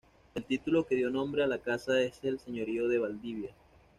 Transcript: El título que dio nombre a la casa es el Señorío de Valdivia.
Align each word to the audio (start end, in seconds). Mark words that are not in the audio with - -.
El 0.33 0.43
título 0.45 0.87
que 0.87 0.95
dio 0.95 1.11
nombre 1.11 1.43
a 1.43 1.47
la 1.47 1.59
casa 1.59 2.01
es 2.01 2.19
el 2.23 2.39
Señorío 2.39 2.87
de 2.87 2.97
Valdivia. 2.97 3.53